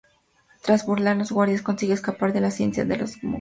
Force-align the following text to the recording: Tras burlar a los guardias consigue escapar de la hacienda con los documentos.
Tras 0.63 0.83
burlar 0.87 1.15
a 1.15 1.19
los 1.19 1.31
guardias 1.31 1.61
consigue 1.61 1.93
escapar 1.93 2.33
de 2.33 2.41
la 2.41 2.47
hacienda 2.47 2.81
con 2.81 2.97
los 2.97 3.11
documentos. 3.11 3.29